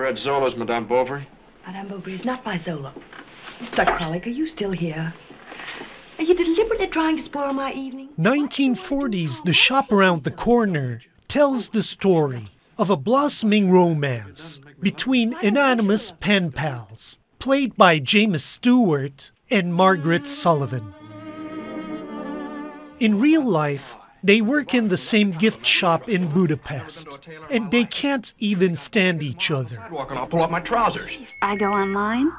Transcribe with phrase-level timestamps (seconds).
[0.00, 1.28] you read Zola's Madame Bovary?
[1.66, 2.94] Madame Bovary is not by Zola.
[3.58, 3.84] Mr.
[3.84, 5.12] Kralik, are you still here?
[6.16, 8.08] Are you deliberately trying to spoil my evening?
[8.18, 16.12] 1940s The Shop Around the Corner tells the story of a blossoming romance between anonymous
[16.12, 20.94] pen pals, played by James Stewart and Margaret Sullavan.
[22.98, 27.18] In real life, they work in the same gift shop in Budapest,
[27.50, 29.80] and they can't even stand each other.
[29.80, 31.10] I'll pull up my trousers.
[31.42, 32.30] I go online,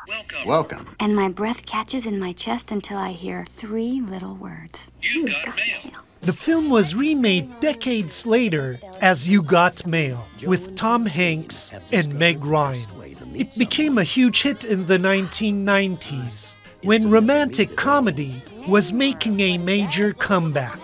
[0.45, 0.95] Welcome.
[0.99, 4.91] and my breath catches in my chest until I hear three little words.
[5.01, 6.01] You got mail.
[6.21, 12.45] The film was remade decades later as You Got Mail with Tom Hanks and Meg
[12.45, 12.85] Ryan.
[13.33, 20.13] It became a huge hit in the 1990s when romantic comedy was making a major
[20.13, 20.77] comeback.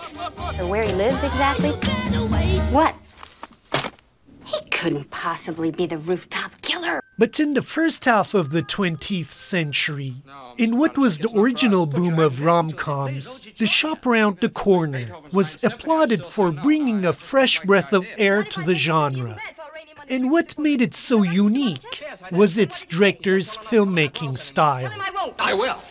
[0.60, 1.72] Or where he lives exactly?
[2.72, 2.96] What?
[4.46, 7.02] He couldn't possibly be the rooftop killer.
[7.20, 10.16] But in the first half of the 20th century,
[10.58, 15.58] in what was the original boom of rom coms, The Shop Around the Corner was
[15.64, 19.40] applauded for bringing a fresh breath of air to the genre.
[20.10, 24.92] And what made it so unique was its director's filmmaking style.
[25.38, 25.82] I will.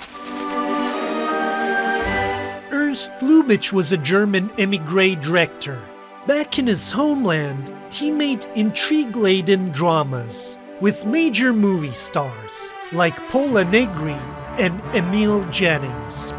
[2.97, 5.78] Ernst Lubitsch was a German emigre director.
[6.27, 13.66] Back in his homeland, he made intrigue laden dramas with major movie stars like Pola
[13.66, 14.16] Negri
[14.56, 16.30] and Emil Jannings.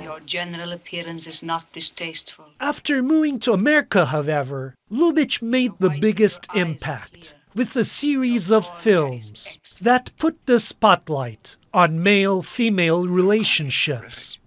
[0.00, 2.44] Your general appearance is not distasteful.
[2.60, 9.58] After moving to America, however, Lubitsch made the biggest impact with a series of films
[9.80, 14.38] that put the spotlight on male female relationships.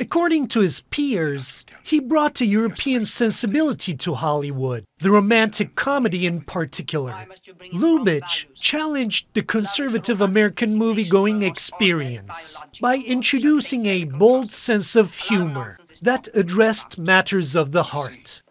[0.00, 6.42] According to his peers, he brought a European sensibility to Hollywood, the romantic comedy in
[6.42, 7.26] particular.
[7.72, 16.28] Lubitsch challenged the conservative American movie-going experience by introducing a bold sense of humor that
[16.32, 18.42] addressed matters of the heart.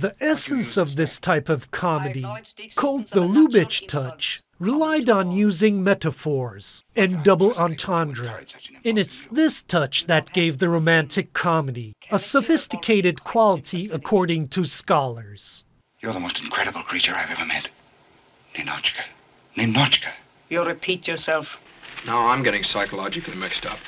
[0.00, 2.24] The essence of this type of comedy,
[2.74, 8.46] called the Lubitsch touch, relied on using metaphors and double entendre.
[8.82, 15.64] And it's this touch that gave the romantic comedy a sophisticated quality according to scholars.
[16.00, 17.68] You're the most incredible creature I've ever met.
[18.54, 19.02] Ninotchka.
[19.54, 20.12] Ninotchka.
[20.48, 21.60] You repeat yourself.
[22.06, 23.78] Now I'm getting psychologically mixed up.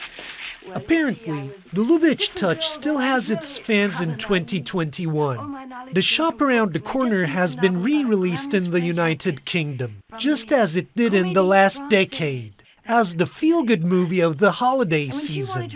[0.73, 5.91] Apparently, the Lubitsch touch still has its fans in 2021.
[5.93, 10.77] The Shop Around the Corner has been re released in the United Kingdom, just as
[10.77, 15.71] it did in the last decade, as the feel good movie of the holiday season.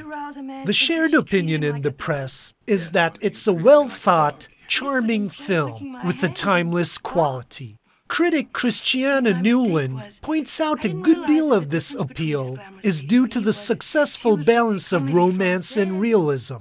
[0.65, 6.23] The shared opinion in the press is that it's a well thought, charming film with
[6.23, 7.79] a timeless quality.
[8.09, 13.53] Critic Christina Newland points out a good deal of this appeal is due to the
[13.53, 16.57] successful balance of romance and realism.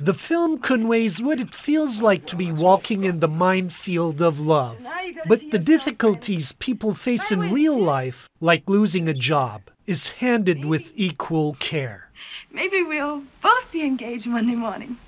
[0.00, 4.78] The film conveys what it feels like to be walking in the minefield of love,
[5.26, 10.92] but the difficulties people face in real life, like losing a job, is handled with
[10.94, 12.10] equal care.
[12.50, 14.98] Maybe we'll both be engaged Monday morning.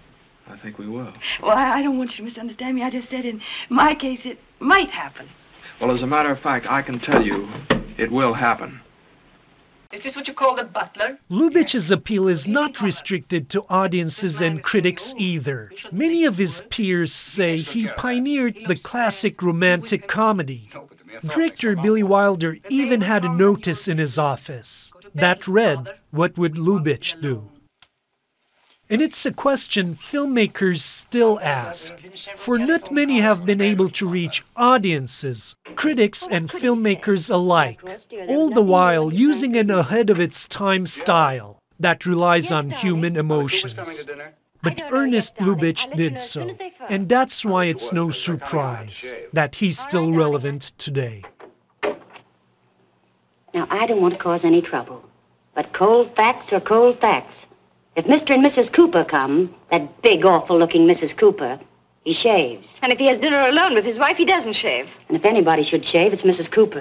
[0.46, 1.12] I think we will.
[1.42, 2.82] Well, I I don't want you to misunderstand me.
[2.82, 5.28] I just said in my case it might happen.
[5.81, 7.49] Well, as a matter of fact, I can tell you
[7.99, 8.81] it will happen.
[9.93, 11.19] Is this what you call the butler?
[11.31, 15.71] Lubitsch's appeal is not restricted to audiences and critics either.
[15.93, 20.69] Many of his peers say he pioneered the classic romantic comedy.
[21.25, 27.21] Director Billy Wilder even had a notice in his office that read, What would Lubitsch
[27.21, 27.51] do?
[28.94, 31.99] And it's a question filmmakers still ask,
[32.37, 37.81] for not many have been able to reach audiences, critics, and filmmakers alike,
[38.28, 44.06] all the while using an ahead of its time style that relies on human emotions.
[44.62, 46.56] But Ernest Lubitsch did so,
[46.88, 51.25] and that's why it's no surprise that he's still relevant today.
[53.52, 55.02] Now, I don't want to cause any trouble,
[55.52, 57.46] but cold facts are cold facts.
[57.96, 58.35] If Mr.
[58.35, 58.73] and Mrs.
[58.73, 61.17] Cooper come, that big, awful looking Mrs.
[61.17, 61.61] Cooper,
[62.05, 62.79] he shaves.
[62.82, 64.88] And if he has dinner alone with his wife, he doesn't shave.
[65.08, 66.50] And if anybody should shave, it's Mrs.
[66.50, 66.73] Cooper.